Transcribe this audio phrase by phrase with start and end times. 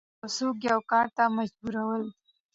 [0.21, 2.03] یو څوک یو کار ته مجبورول